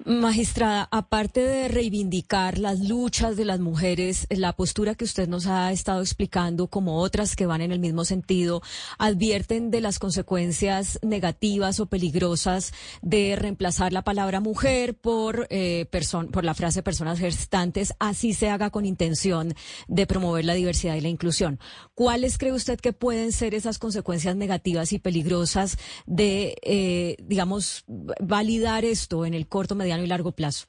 Magistrada, 0.05 0.87
aparte 0.91 1.41
de 1.41 1.67
reivindicar 1.67 2.57
las 2.57 2.79
luchas 2.79 3.35
de 3.35 3.43
las 3.43 3.59
mujeres, 3.59 4.27
la 4.29 4.53
postura 4.53 4.95
que 4.95 5.03
usted 5.03 5.27
nos 5.27 5.45
ha 5.45 5.73
estado 5.73 5.99
explicando, 5.99 6.67
como 6.67 6.99
otras 6.99 7.35
que 7.35 7.45
van 7.45 7.59
en 7.59 7.73
el 7.73 7.79
mismo 7.79 8.05
sentido, 8.05 8.61
advierten 8.97 9.71
de 9.71 9.81
las 9.81 9.99
consecuencias 9.99 10.99
negativas 11.01 11.81
o 11.81 11.87
peligrosas 11.87 12.71
de 13.01 13.35
reemplazar 13.35 13.91
la 13.91 14.03
palabra 14.03 14.39
mujer 14.39 14.95
por, 14.95 15.47
eh, 15.49 15.85
por 16.31 16.45
la 16.45 16.53
frase 16.53 16.81
personas 16.81 17.19
gestantes, 17.19 17.93
así 17.99 18.33
se 18.33 18.49
haga 18.49 18.69
con 18.69 18.85
intención 18.85 19.53
de 19.89 20.07
promover 20.07 20.45
la 20.45 20.53
diversidad 20.53 20.95
y 20.95 21.01
la 21.01 21.09
inclusión. 21.09 21.59
¿Cuáles 21.93 22.37
cree 22.37 22.53
usted 22.53 22.79
que 22.79 22.93
pueden 22.93 23.33
ser 23.33 23.53
esas 23.53 23.79
consecuencias 23.79 24.37
negativas 24.37 24.93
y 24.93 24.99
peligrosas 24.99 25.77
de, 26.05 26.55
eh, 26.61 27.17
digamos, 27.21 27.83
validar 28.21 28.85
esto 28.85 29.25
en 29.25 29.33
el 29.33 29.45
corto, 29.49 29.75
mediano 29.89 30.03
y 30.03 30.08
largo 30.08 30.31
plazo? 30.31 30.67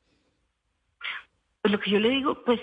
Pues 1.63 1.73
lo 1.73 1.79
que 1.79 1.91
yo 1.91 2.01
le 2.01 2.09
digo, 2.09 2.43
pues 2.45 2.61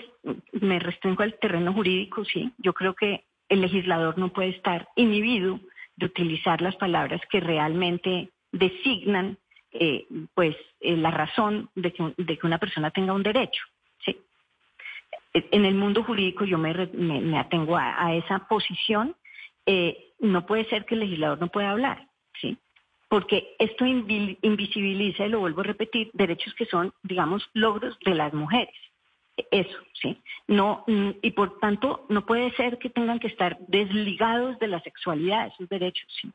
me 0.52 0.78
restringo 0.80 1.22
al 1.22 1.38
terreno 1.38 1.72
jurídico, 1.72 2.24
sí. 2.24 2.52
Yo 2.58 2.72
creo 2.72 2.94
que 2.94 3.24
el 3.48 3.60
legislador 3.60 4.18
no 4.18 4.32
puede 4.32 4.50
estar 4.50 4.88
inhibido 4.96 5.60
de 5.96 6.06
utilizar 6.06 6.60
las 6.60 6.76
palabras 6.76 7.20
que 7.30 7.40
realmente 7.40 8.30
designan 8.50 9.38
eh, 9.70 10.06
pues 10.34 10.56
eh, 10.80 10.96
la 10.96 11.10
razón 11.10 11.70
de 11.74 11.92
que, 11.92 12.46
una 12.46 12.58
persona 12.58 12.90
tenga 12.90 13.12
un 13.12 13.22
derecho. 13.22 13.62
¿sí? 14.04 14.18
En 15.32 15.64
el 15.64 15.74
mundo 15.74 16.02
jurídico 16.02 16.44
yo 16.44 16.58
me, 16.58 17.38
atengo 17.38 17.76
a, 17.76 18.04
a, 18.04 18.14
esa 18.14 18.48
posición. 18.48 19.14
Eh, 19.66 20.12
no 20.20 20.46
puede 20.46 20.64
ser 20.68 20.84
que 20.84 20.94
el 20.94 21.00
legislador 21.00 21.38
no 21.38 21.48
pueda 21.48 21.70
hablar. 21.70 22.08
¿sí? 22.40 22.56
Porque 23.08 23.56
esto 23.58 23.86
invisibiliza, 23.86 25.26
y 25.26 25.28
lo 25.28 25.40
vuelvo 25.40 25.62
a 25.62 25.64
repetir, 25.64 26.10
derechos 26.12 26.54
que 26.54 26.66
son, 26.66 26.92
digamos, 27.02 27.48
logros 27.54 27.98
de 28.04 28.14
las 28.14 28.32
mujeres. 28.32 28.74
Eso, 29.50 29.78
sí. 29.94 30.20
No, 30.46 30.84
mm, 30.86 31.10
y 31.22 31.30
por 31.30 31.58
tanto, 31.60 32.06
no 32.08 32.26
puede 32.26 32.50
ser 32.52 32.78
que 32.78 32.90
tengan 32.90 33.18
que 33.18 33.28
estar 33.28 33.56
desligados 33.68 34.58
de 34.58 34.66
la 34.66 34.80
sexualidad, 34.80 35.46
esos 35.46 35.68
derechos, 35.68 36.06
sí. 36.20 36.30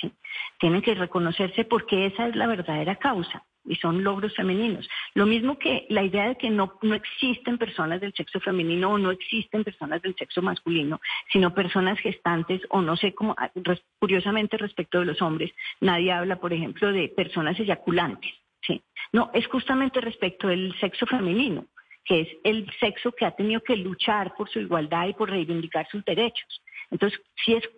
sí. 0.00 0.12
Tienen 0.60 0.82
que 0.82 0.94
reconocerse 0.94 1.64
porque 1.64 2.06
esa 2.06 2.28
es 2.28 2.36
la 2.36 2.46
verdadera 2.46 2.96
causa 2.96 3.42
y 3.64 3.76
son 3.76 4.02
logros 4.02 4.34
femeninos. 4.34 4.88
Lo 5.14 5.26
mismo 5.26 5.58
que 5.58 5.86
la 5.88 6.02
idea 6.02 6.28
de 6.28 6.36
que 6.36 6.50
no, 6.50 6.78
no 6.82 6.94
existen 6.94 7.58
personas 7.58 8.00
del 8.00 8.12
sexo 8.14 8.40
femenino 8.40 8.90
o 8.90 8.98
no 8.98 9.10
existen 9.10 9.64
personas 9.64 10.02
del 10.02 10.14
sexo 10.16 10.42
masculino, 10.42 11.00
sino 11.32 11.54
personas 11.54 11.98
gestantes 12.00 12.60
o 12.70 12.80
no 12.82 12.96
sé 12.96 13.14
cómo, 13.14 13.34
ah, 13.38 13.50
curiosamente 13.98 14.56
respecto 14.56 15.00
de 15.00 15.06
los 15.06 15.22
hombres, 15.22 15.52
nadie 15.80 16.12
habla, 16.12 16.36
por 16.36 16.52
ejemplo, 16.52 16.92
de 16.92 17.08
personas 17.08 17.58
eyaculantes. 17.58 18.32
¿sí? 18.66 18.82
No, 19.12 19.30
es 19.34 19.46
justamente 19.46 20.00
respecto 20.00 20.48
del 20.48 20.74
sexo 20.80 21.06
femenino 21.06 21.66
que 22.04 22.22
es 22.22 22.28
el 22.42 22.68
sexo 22.80 23.12
que 23.12 23.24
ha 23.24 23.30
tenido 23.30 23.60
que 23.60 23.76
luchar 23.76 24.34
por 24.34 24.50
su 24.50 24.58
igualdad 24.58 25.06
y 25.06 25.14
por 25.14 25.30
reivindicar 25.30 25.86
sus 25.88 26.04
derechos. 26.04 26.60
Entonces, 26.90 27.20
si 27.44 27.54
es 27.54 27.68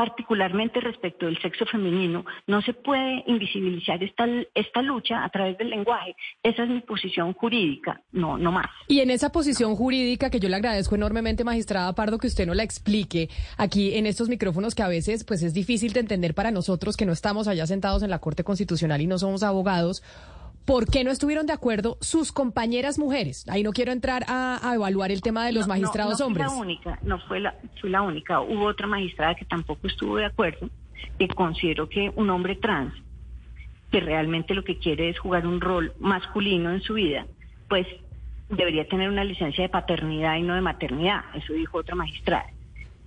particularmente 0.00 0.80
respecto 0.80 1.26
del 1.26 1.38
sexo 1.42 1.66
femenino, 1.66 2.24
no 2.46 2.62
se 2.62 2.72
puede 2.72 3.22
invisibilizar 3.26 4.02
esta, 4.02 4.24
esta 4.54 4.80
lucha 4.80 5.22
a 5.22 5.28
través 5.28 5.58
del 5.58 5.68
lenguaje. 5.68 6.16
Esa 6.42 6.62
es 6.62 6.70
mi 6.70 6.80
posición 6.80 7.34
jurídica, 7.34 8.00
no, 8.10 8.38
no 8.38 8.50
más. 8.50 8.64
Y 8.88 9.00
en 9.00 9.10
esa 9.10 9.30
posición 9.30 9.76
jurídica, 9.76 10.30
que 10.30 10.40
yo 10.40 10.48
le 10.48 10.56
agradezco 10.56 10.94
enormemente, 10.94 11.44
magistrada 11.44 11.94
Pardo, 11.94 12.16
que 12.16 12.28
usted 12.28 12.46
no 12.46 12.54
la 12.54 12.62
explique 12.62 13.28
aquí 13.58 13.92
en 13.92 14.06
estos 14.06 14.30
micrófonos 14.30 14.74
que 14.74 14.82
a 14.82 14.88
veces 14.88 15.22
pues 15.22 15.42
es 15.42 15.52
difícil 15.52 15.92
de 15.92 16.00
entender 16.00 16.32
para 16.32 16.50
nosotros 16.50 16.96
que 16.96 17.04
no 17.04 17.12
estamos 17.12 17.46
allá 17.46 17.66
sentados 17.66 18.02
en 18.02 18.08
la 18.08 18.20
Corte 18.20 18.42
Constitucional 18.42 19.02
y 19.02 19.06
no 19.06 19.18
somos 19.18 19.42
abogados. 19.42 20.02
¿Por 20.70 20.86
qué 20.86 21.02
no 21.02 21.10
estuvieron 21.10 21.46
de 21.46 21.52
acuerdo 21.52 21.98
sus 22.00 22.30
compañeras 22.30 22.96
mujeres? 22.96 23.44
Ahí 23.48 23.64
no 23.64 23.72
quiero 23.72 23.90
entrar 23.90 24.22
a, 24.28 24.60
a 24.62 24.76
evaluar 24.76 25.10
el 25.10 25.20
tema 25.20 25.44
de 25.44 25.50
los 25.50 25.66
no, 25.66 25.74
magistrados 25.74 26.12
no, 26.12 26.18
no 26.18 26.26
hombres. 26.28 26.46
Fui 26.46 26.54
la 26.54 26.62
única, 26.62 26.98
no 27.02 27.18
fue 27.18 27.40
la, 27.40 27.54
fui 27.80 27.90
la 27.90 28.02
única. 28.02 28.40
Hubo 28.40 28.66
otra 28.66 28.86
magistrada 28.86 29.34
que 29.34 29.44
tampoco 29.44 29.88
estuvo 29.88 30.16
de 30.18 30.26
acuerdo, 30.26 30.70
que 31.18 31.26
consideró 31.26 31.88
que 31.88 32.12
un 32.14 32.30
hombre 32.30 32.54
trans, 32.54 32.94
que 33.90 33.98
realmente 33.98 34.54
lo 34.54 34.62
que 34.62 34.78
quiere 34.78 35.08
es 35.08 35.18
jugar 35.18 35.44
un 35.44 35.60
rol 35.60 35.92
masculino 35.98 36.70
en 36.70 36.82
su 36.82 36.94
vida, 36.94 37.26
pues 37.68 37.88
debería 38.48 38.86
tener 38.86 39.08
una 39.08 39.24
licencia 39.24 39.64
de 39.64 39.70
paternidad 39.70 40.36
y 40.36 40.42
no 40.42 40.54
de 40.54 40.60
maternidad. 40.60 41.24
Eso 41.34 41.52
dijo 41.52 41.78
otra 41.78 41.96
magistrada. 41.96 42.46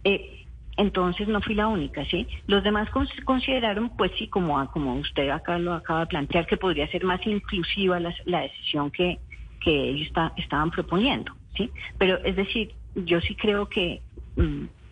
Eh, 0.03 0.42
entonces 0.77 1.27
no 1.27 1.41
fui 1.41 1.55
la 1.55 1.67
única, 1.67 2.03
¿sí? 2.05 2.27
Los 2.47 2.63
demás 2.63 2.89
consideraron, 3.25 3.89
pues 3.95 4.11
sí, 4.17 4.27
como, 4.27 4.65
como 4.71 4.95
usted 4.95 5.29
acá 5.29 5.57
lo 5.59 5.73
acaba 5.73 6.01
de 6.01 6.07
plantear, 6.07 6.47
que 6.47 6.57
podría 6.57 6.87
ser 6.87 7.03
más 7.03 7.25
inclusiva 7.25 7.99
la, 7.99 8.13
la 8.25 8.41
decisión 8.41 8.89
que, 8.91 9.19
que 9.61 9.89
ellos 9.89 10.07
está, 10.07 10.33
estaban 10.37 10.71
proponiendo, 10.71 11.31
¿sí? 11.55 11.71
Pero 11.97 12.17
es 12.23 12.35
decir, 12.35 12.73
yo 12.95 13.21
sí 13.21 13.35
creo 13.35 13.67
que, 13.67 14.01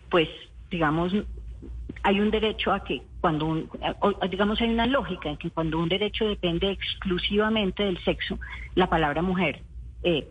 pues, 0.08 0.28
digamos, 0.70 1.12
hay 2.02 2.20
un 2.20 2.30
derecho 2.30 2.72
a 2.72 2.82
que 2.84 3.02
cuando, 3.20 3.46
un, 3.46 3.70
digamos, 4.30 4.60
hay 4.60 4.70
una 4.70 4.86
lógica 4.86 5.30
en 5.30 5.36
que 5.36 5.50
cuando 5.50 5.78
un 5.78 5.88
derecho 5.88 6.26
depende 6.26 6.70
exclusivamente 6.70 7.84
del 7.84 7.98
sexo, 8.04 8.38
la 8.74 8.88
palabra 8.88 9.22
mujer 9.22 9.62
eh, 10.02 10.26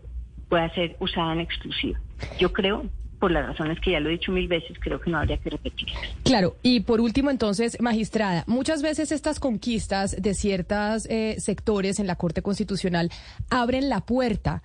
pueda 0.50 0.70
ser 0.74 0.98
usada 1.00 1.34
en 1.34 1.40
exclusiva. 1.40 2.00
Yo 2.38 2.52
creo 2.52 2.86
por 3.22 3.32
las 3.32 3.46
razones 3.46 3.80
que 3.80 3.92
ya 3.92 4.00
lo 4.00 4.10
he 4.10 4.14
dicho 4.14 4.32
mil 4.32 4.48
veces, 4.48 4.76
creo 4.80 5.00
que 5.00 5.12
no 5.12 5.20
habría 5.20 5.38
que 5.38 5.52
repetirlas. 5.52 6.02
Claro, 6.24 6.58
y 6.64 6.80
por 6.82 7.00
último 7.00 7.30
entonces, 7.30 7.80
magistrada, 7.80 8.44
muchas 8.48 8.82
veces 8.82 9.12
estas 9.12 9.40
conquistas 9.40 10.20
de 10.20 10.34
ciertos 10.34 11.06
eh, 11.06 11.36
sectores 11.38 12.00
en 12.00 12.08
la 12.08 12.16
Corte 12.16 12.42
Constitucional 12.42 13.12
abren 13.52 13.90
la 13.90 14.02
puerta 14.02 14.64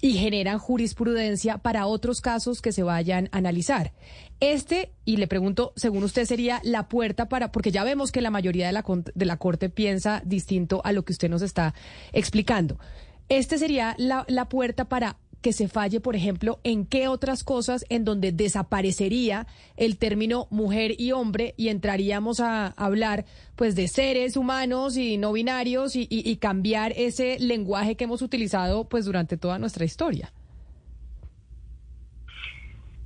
y 0.00 0.12
generan 0.12 0.58
jurisprudencia 0.58 1.58
para 1.58 1.86
otros 1.86 2.20
casos 2.20 2.62
que 2.62 2.70
se 2.70 2.84
vayan 2.84 3.28
a 3.32 3.38
analizar. 3.38 3.92
Este, 4.38 4.92
y 5.04 5.16
le 5.16 5.26
pregunto, 5.26 5.72
según 5.74 6.04
usted, 6.04 6.26
sería 6.26 6.60
la 6.62 6.88
puerta 6.88 7.28
para, 7.28 7.50
porque 7.50 7.72
ya 7.72 7.82
vemos 7.82 8.12
que 8.12 8.20
la 8.20 8.30
mayoría 8.30 8.66
de 8.68 8.72
la, 8.72 8.84
de 9.14 9.24
la 9.24 9.36
Corte 9.36 9.68
piensa 9.68 10.22
distinto 10.24 10.80
a 10.84 10.92
lo 10.92 11.04
que 11.04 11.12
usted 11.12 11.28
nos 11.28 11.42
está 11.42 11.74
explicando. 12.12 12.78
Este 13.28 13.58
sería 13.58 13.96
la, 13.98 14.24
la 14.28 14.48
puerta 14.48 14.84
para 14.84 15.16
que 15.46 15.52
se 15.52 15.68
falle, 15.68 16.00
por 16.00 16.16
ejemplo, 16.16 16.58
en 16.64 16.86
qué 16.86 17.06
otras 17.06 17.44
cosas 17.44 17.84
en 17.88 18.04
donde 18.04 18.32
desaparecería 18.32 19.46
el 19.76 19.96
término 19.96 20.48
mujer 20.50 20.96
y 20.98 21.12
hombre 21.12 21.54
y 21.56 21.68
entraríamos 21.68 22.40
a 22.40 22.66
hablar 22.70 23.26
pues 23.54 23.76
de 23.76 23.86
seres 23.86 24.36
humanos 24.36 24.96
y 24.96 25.18
no 25.18 25.32
binarios 25.32 25.92
y, 25.94 26.36
cambiar 26.38 26.92
ese 26.96 27.38
lenguaje 27.38 27.94
que 27.94 28.02
hemos 28.02 28.22
utilizado 28.22 28.88
pues 28.88 29.04
durante 29.04 29.36
toda 29.36 29.60
nuestra 29.60 29.84
historia. 29.84 30.32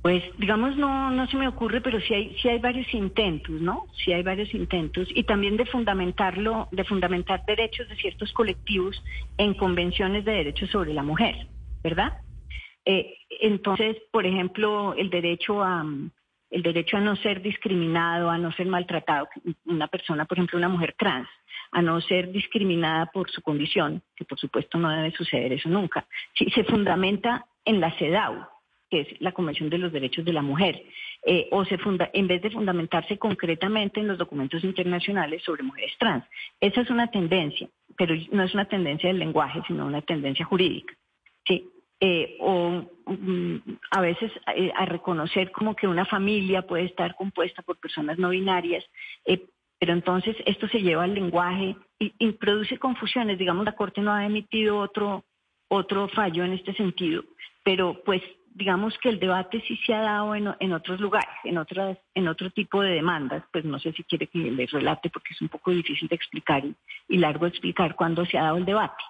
Pues 0.01 0.23
digamos 0.39 0.75
no 0.77 1.11
no 1.11 1.27
se 1.27 1.37
me 1.37 1.47
ocurre, 1.47 1.79
pero 1.79 2.01
sí 2.01 2.11
hay 2.15 2.35
sí 2.41 2.49
hay 2.49 2.57
varios 2.57 2.91
intentos, 2.91 3.61
¿no? 3.61 3.85
Sí 4.03 4.13
hay 4.13 4.23
varios 4.23 4.51
intentos 4.55 5.07
y 5.13 5.25
también 5.25 5.57
de 5.57 5.67
fundamentarlo, 5.67 6.69
de 6.71 6.85
fundamentar 6.85 7.45
derechos 7.45 7.87
de 7.87 7.95
ciertos 7.97 8.33
colectivos 8.33 8.99
en 9.37 9.53
convenciones 9.53 10.25
de 10.25 10.31
derechos 10.31 10.71
sobre 10.71 10.95
la 10.95 11.03
mujer. 11.03 11.47
¿verdad? 11.83 12.21
Eh, 12.85 13.17
entonces, 13.41 13.97
por 14.11 14.25
ejemplo, 14.25 14.93
el 14.95 15.09
derecho 15.09 15.63
a 15.63 15.85
el 16.51 16.63
derecho 16.63 16.97
a 16.97 16.99
no 16.99 17.15
ser 17.15 17.41
discriminado, 17.41 18.29
a 18.29 18.37
no 18.37 18.51
ser 18.51 18.67
maltratado, 18.67 19.29
una 19.65 19.87
persona, 19.87 20.25
por 20.25 20.37
ejemplo, 20.37 20.57
una 20.57 20.67
mujer 20.67 20.95
trans, 20.97 21.27
a 21.71 21.81
no 21.81 22.01
ser 22.01 22.31
discriminada 22.31 23.05
por 23.07 23.31
su 23.31 23.41
condición, 23.41 24.03
que 24.15 24.25
por 24.25 24.37
supuesto 24.37 24.77
no 24.77 24.89
debe 24.89 25.11
suceder 25.11 25.53
eso 25.53 25.69
nunca, 25.69 26.05
sí, 26.33 26.49
se 26.53 26.65
fundamenta 26.65 27.45
en 27.63 27.79
la 27.79 27.91
CEDAW, 27.97 28.45
que 28.89 29.01
es 29.01 29.21
la 29.21 29.31
Convención 29.31 29.69
de 29.69 29.77
los 29.77 29.93
Derechos 29.93 30.25
de 30.25 30.33
la 30.33 30.41
Mujer, 30.41 30.83
eh, 31.25 31.47
o 31.51 31.63
se 31.63 31.77
funda, 31.77 32.09
en 32.13 32.27
vez 32.27 32.41
de 32.41 32.51
fundamentarse 32.51 33.17
concretamente 33.17 34.01
en 34.01 34.07
los 34.07 34.17
documentos 34.17 34.63
internacionales 34.65 35.41
sobre 35.43 35.63
mujeres 35.63 35.93
trans. 35.97 36.25
Esa 36.59 36.81
es 36.81 36.89
una 36.89 37.07
tendencia, 37.07 37.69
pero 37.97 38.13
no 38.31 38.43
es 38.43 38.53
una 38.53 38.65
tendencia 38.65 39.07
del 39.07 39.19
lenguaje, 39.19 39.61
sino 39.67 39.85
una 39.85 40.01
tendencia 40.01 40.43
jurídica. 40.43 40.93
Eh, 42.03 42.35
o 42.39 42.83
mm, 43.05 43.57
a 43.91 44.01
veces 44.01 44.31
eh, 44.55 44.71
a 44.75 44.85
reconocer 44.85 45.51
como 45.51 45.75
que 45.75 45.87
una 45.87 46.03
familia 46.05 46.63
puede 46.63 46.85
estar 46.85 47.15
compuesta 47.15 47.61
por 47.61 47.77
personas 47.77 48.17
no 48.17 48.29
binarias, 48.29 48.83
eh, 49.25 49.45
pero 49.79 49.93
entonces 49.93 50.35
esto 50.47 50.67
se 50.67 50.81
lleva 50.81 51.03
al 51.03 51.13
lenguaje 51.13 51.75
y, 51.99 52.31
produce 52.33 52.79
confusiones. 52.79 53.37
Digamos, 53.37 53.65
la 53.65 53.75
Corte 53.75 54.01
no 54.01 54.11
ha 54.11 54.25
emitido 54.25 54.79
otro, 54.79 55.23
otro 55.67 56.07
fallo 56.07 56.43
en 56.43 56.53
este 56.53 56.73
sentido, 56.73 57.23
pero 57.63 58.01
pues 58.03 58.23
digamos 58.53 58.97
que 58.97 59.09
el 59.09 59.19
debate 59.19 59.63
sí 59.67 59.77
se 59.85 59.93
ha 59.93 60.01
dado 60.01 60.33
en, 60.33 60.51
en 60.59 60.73
otros 60.73 60.99
lugares, 60.99 61.29
en 61.43 61.59
otras, 61.59 61.99
en 62.15 62.27
otro 62.27 62.49
tipo 62.49 62.81
de 62.81 62.95
demandas, 62.95 63.43
pues 63.51 63.63
no 63.63 63.79
sé 63.79 63.93
si 63.93 64.03
quiere 64.03 64.25
que 64.25 64.39
les 64.39 64.71
relate 64.71 65.11
porque 65.11 65.33
es 65.33 65.41
un 65.41 65.49
poco 65.49 65.69
difícil 65.69 66.07
de 66.07 66.15
explicar 66.15 66.65
y, 66.65 66.75
y 67.09 67.17
largo 67.17 67.45
explicar 67.45 67.95
cuándo 67.95 68.25
se 68.25 68.39
ha 68.39 68.43
dado 68.43 68.57
el 68.57 68.65
debate. 68.65 69.03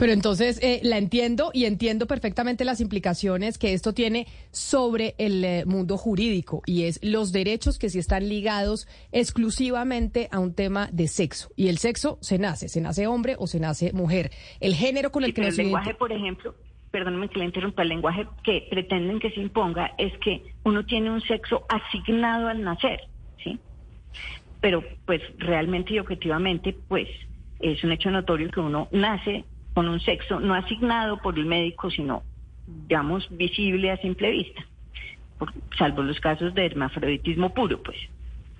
Pero 0.00 0.14
entonces 0.14 0.58
eh, 0.62 0.80
la 0.82 0.96
entiendo 0.96 1.50
y 1.52 1.66
entiendo 1.66 2.06
perfectamente 2.06 2.64
las 2.64 2.80
implicaciones 2.80 3.58
que 3.58 3.74
esto 3.74 3.92
tiene 3.92 4.26
sobre 4.50 5.14
el 5.18 5.44
eh, 5.44 5.64
mundo 5.66 5.98
jurídico 5.98 6.62
y 6.64 6.84
es 6.84 6.98
los 7.02 7.32
derechos 7.32 7.78
que 7.78 7.90
sí 7.90 7.98
están 7.98 8.26
ligados 8.26 8.88
exclusivamente 9.12 10.30
a 10.32 10.38
un 10.38 10.54
tema 10.54 10.88
de 10.90 11.06
sexo. 11.06 11.50
Y 11.54 11.68
el 11.68 11.76
sexo 11.76 12.16
se 12.22 12.38
nace, 12.38 12.70
se 12.70 12.80
nace 12.80 13.06
hombre 13.06 13.36
o 13.38 13.46
se 13.46 13.60
nace 13.60 13.92
mujer. 13.92 14.30
El 14.60 14.74
género 14.74 15.12
con 15.12 15.22
el 15.22 15.32
Sí, 15.32 15.34
que 15.34 15.42
pero 15.42 15.50
el 15.50 15.56
lenguaje, 15.58 15.92
por 15.92 16.12
ejemplo, 16.12 16.54
perdóneme 16.90 17.28
que 17.28 17.38
le 17.38 17.44
interrumpa, 17.44 17.82
el 17.82 17.90
lenguaje 17.90 18.26
que 18.42 18.66
pretenden 18.70 19.20
que 19.20 19.30
se 19.32 19.40
imponga 19.40 19.92
es 19.98 20.16
que 20.24 20.42
uno 20.64 20.82
tiene 20.86 21.10
un 21.10 21.20
sexo 21.20 21.66
asignado 21.68 22.48
al 22.48 22.62
nacer, 22.62 23.02
¿sí? 23.44 23.58
Pero 24.62 24.82
pues 25.04 25.20
realmente 25.36 25.92
y 25.92 25.98
objetivamente, 25.98 26.74
pues 26.88 27.06
es 27.60 27.84
un 27.84 27.92
hecho 27.92 28.10
notorio 28.10 28.50
que 28.50 28.60
uno 28.60 28.88
nace 28.92 29.44
con 29.74 29.88
un 29.88 30.00
sexo 30.00 30.40
no 30.40 30.54
asignado 30.54 31.18
por 31.18 31.38
el 31.38 31.46
médico, 31.46 31.90
sino, 31.90 32.22
digamos, 32.66 33.26
visible 33.30 33.90
a 33.90 33.96
simple 33.98 34.30
vista, 34.30 34.62
por- 35.38 35.52
salvo 35.78 36.02
los 36.02 36.18
casos 36.20 36.54
de 36.54 36.66
hermafroditismo 36.66 37.52
puro, 37.54 37.82
pues. 37.82 37.96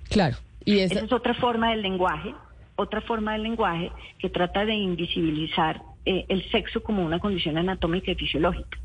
Claro. 0.09 0.37
Y 0.65 0.81
es, 0.81 0.93
Esa 0.93 1.05
es 1.05 1.13
otra 1.13 1.35
forma 1.35 1.71
del 1.71 1.83
lenguaje, 1.83 2.35
otra 2.77 3.01
forma 3.01 3.33
del 3.33 3.43
lenguaje 3.45 3.91
que 4.19 4.29
trata 4.29 4.65
de 4.65 4.75
invisibilizar 4.75 5.83
eh, 6.05 6.25
el 6.29 6.49
sexo 6.51 6.83
como 6.83 7.05
una 7.05 7.19
condición 7.19 7.59
anatómica 7.59 8.11
y 8.11 8.15
fisiológica. 8.15 8.79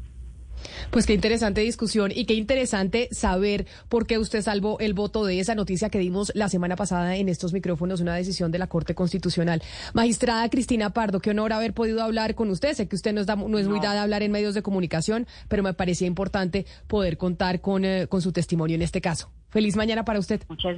Pues 0.91 1.05
qué 1.05 1.13
interesante 1.13 1.61
discusión 1.61 2.11
y 2.13 2.25
qué 2.25 2.33
interesante 2.33 3.09
saber 3.11 3.65
por 3.89 4.07
qué 4.07 4.17
usted 4.17 4.41
salvó 4.41 4.79
el 4.79 4.93
voto 4.93 5.25
de 5.25 5.39
esa 5.39 5.55
noticia 5.55 5.89
que 5.89 5.99
dimos 5.99 6.31
la 6.35 6.49
semana 6.49 6.75
pasada 6.75 7.15
en 7.15 7.29
estos 7.29 7.53
micrófonos, 7.53 8.01
una 8.01 8.15
decisión 8.15 8.51
de 8.51 8.59
la 8.59 8.67
Corte 8.67 8.95
Constitucional. 8.95 9.61
Magistrada 9.93 10.49
Cristina 10.49 10.91
Pardo, 10.91 11.19
qué 11.19 11.31
honor 11.31 11.53
haber 11.53 11.73
podido 11.73 12.01
hablar 12.03 12.35
con 12.35 12.49
usted. 12.49 12.73
Sé 12.73 12.87
que 12.87 12.95
usted 12.95 13.13
no 13.13 13.21
es, 13.21 13.27
da- 13.27 13.35
no 13.35 13.57
es 13.59 13.67
muy 13.67 13.79
dada 13.79 13.99
a 13.99 14.03
hablar 14.03 14.23
en 14.23 14.31
medios 14.31 14.53
de 14.53 14.61
comunicación, 14.61 15.27
pero 15.47 15.63
me 15.63 15.73
parecía 15.73 16.07
importante 16.07 16.65
poder 16.87 17.17
contar 17.17 17.61
con, 17.61 17.85
eh, 17.85 18.07
con 18.07 18.21
su 18.21 18.31
testimonio 18.31 18.75
en 18.75 18.81
este 18.81 19.01
caso. 19.01 19.29
Feliz 19.49 19.75
mañana 19.75 20.03
para 20.05 20.19
usted. 20.19 20.41
Muchas, 20.49 20.77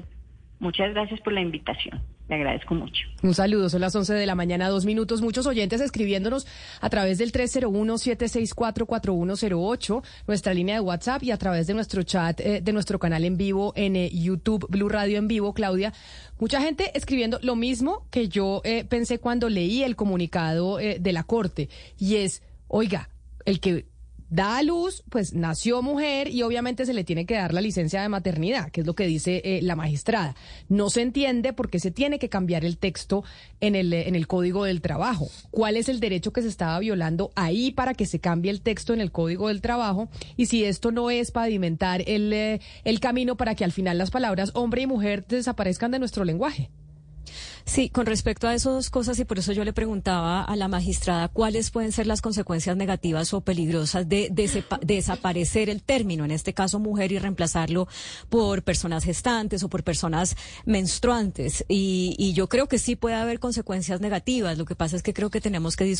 muchas 0.60 0.94
gracias 0.94 1.20
por 1.22 1.34
la 1.34 1.42
invitación. 1.42 2.00
Le 2.30 2.36
agradezco 2.36 2.76
mucho. 2.76 3.08
Un 3.24 3.34
saludo, 3.34 3.70
son 3.70 3.80
las 3.80 3.96
11 3.96 4.14
de 4.14 4.26
la 4.26 4.36
mañana, 4.36 4.68
dos 4.68 4.84
minutos. 4.86 5.22
Muchos 5.22 5.48
oyentes 5.48 5.80
escribiéndonos 5.80 6.46
a 6.82 6.90
través 6.90 7.20
del 7.20 7.32
301-764-4108, 7.32 10.04
nuestra 10.28 10.54
línea 10.54 10.76
de 10.76 10.82
WhatsApp 10.82 11.24
y 11.24 11.32
a 11.32 11.38
través 11.38 11.68
de 11.68 11.74
nuestro 11.74 12.04
chat 12.04 12.42
eh, 12.42 12.60
de 12.62 12.74
nuestro 12.74 13.00
canal 13.00 13.24
en 13.24 13.38
vivo 13.38 13.72
en 13.78 13.96
eh, 13.96 14.10
YouTube, 14.12 14.68
Blue 14.70 14.90
Radio 14.90 15.20
en 15.20 15.30
vivo, 15.30 15.54
Claudia. 15.54 15.94
Mucha 16.40 16.62
gente 16.62 16.92
escribiendo 16.96 17.40
lo 17.42 17.56
mismo 17.56 18.06
que 18.12 18.30
yo 18.30 18.62
eh, 18.64 18.84
pensé 18.84 19.20
cuando 19.20 19.50
leí 19.50 19.84
el 19.84 19.96
comunicado 19.96 20.80
eh, 20.80 20.98
de 21.00 21.14
la 21.14 21.24
Corte 21.24 21.70
y 21.98 22.18
es, 22.18 22.44
oiga, 22.68 23.10
el 23.46 23.60
que 23.60 23.88
da 24.30 24.58
a 24.58 24.64
luz, 24.64 25.04
pues 25.10 25.34
nació 25.34 25.82
mujer 25.82 26.28
y 26.28 26.44
obviamente 26.44 26.86
se 26.86 26.94
le 26.94 27.04
tiene 27.04 27.26
que 27.26 27.36
dar 27.36 27.54
la 27.54 27.62
licencia 27.62 28.02
de 28.02 28.10
maternidad, 28.10 28.72
que 28.72 28.82
es 28.82 28.88
lo 28.88 28.96
que 28.96 29.08
dice 29.08 29.42
eh, 29.44 29.62
la 29.62 29.76
magistrada. 29.76 30.36
No 30.70 30.90
se 30.90 31.02
entiende 31.02 31.54
por 31.54 31.70
qué 31.70 31.80
se 31.80 31.92
tiene 31.92 32.20
que 32.20 32.30
cambiar 32.30 32.66
el 32.66 32.78
texto 32.78 33.24
en 33.62 33.76
el, 33.76 33.94
en 33.94 34.16
el 34.16 34.28
Código 34.28 34.66
del 34.66 34.82
Trabajo. 34.82 35.28
¿Cuál 35.52 35.78
es 35.78 35.90
el 35.90 36.00
derecho 36.00 36.34
que 36.34 36.42
se 36.42 36.48
estaba 36.48 36.80
violando 36.80 37.32
ahí 37.36 37.72
para 37.72 37.94
que 37.94 38.06
se 38.06 38.20
cambie 38.20 38.52
el 38.52 38.62
texto 38.62 38.94
en 38.94 39.02
el 39.02 39.12
Código 39.12 39.48
del 39.48 39.62
Trabajo? 39.62 40.10
Y 40.36 40.48
si 40.48 40.64
esto 40.64 40.92
no 40.92 41.10
es 41.10 41.32
pavimentar 41.32 42.04
el, 42.08 42.34
eh, 42.34 42.62
el 42.84 43.00
camino 43.00 43.38
para 43.38 43.56
que 43.56 43.64
al 43.64 43.72
final 43.72 43.98
las 43.98 44.12
palabras 44.12 44.52
hombre 44.54 44.82
y 44.82 44.88
mujer 44.88 45.26
desaparezcan 45.28 45.92
de 45.92 46.00
nuestro 46.00 46.24
lenguaje. 46.24 46.70
Sí, 47.68 47.90
con 47.90 48.06
respecto 48.06 48.48
a 48.48 48.56
esas 48.56 48.74
dos 48.74 48.90
cosas, 48.90 49.20
y 49.20 49.26
por 49.26 49.40
eso 49.40 49.52
yo 49.52 49.66
le 49.66 49.74
preguntaba 49.74 50.42
a 50.42 50.56
la 50.56 50.70
magistrada 50.70 51.28
cuáles 51.28 51.70
pueden 51.70 51.92
ser 51.92 52.08
las 52.08 52.22
consecuencias 52.22 52.78
negativas 52.78 53.34
o 53.34 53.42
peligrosas 53.42 54.08
de, 54.08 54.32
desepa- 54.32 54.80
desaparecer 54.80 55.70
el 55.70 55.84
término, 55.84 56.24
en 56.24 56.32
este 56.32 56.54
caso 56.54 56.80
mujer, 56.80 57.12
y 57.12 57.20
reemplazarlo 57.20 57.90
por 58.30 58.64
personas 58.64 59.04
gestantes 59.04 59.64
o 59.64 59.70
por 59.70 59.84
personas 59.84 60.38
menstruantes. 60.66 61.66
Y, 61.68 62.16
y 62.18 62.32
yo 62.32 62.48
creo 62.48 62.68
que 62.68 62.80
sí 62.80 62.96
puede 62.96 63.16
haber 63.16 63.42
consecuencias 63.42 64.00
negativas. 64.00 64.58
Lo 64.58 64.64
que 64.64 64.76
pasa 64.76 64.96
es 64.96 65.04
que 65.04 65.14
creo 65.14 65.30
que 65.30 65.42
tenemos 65.42 65.76
que 65.76 65.84
discutir. 65.84 65.98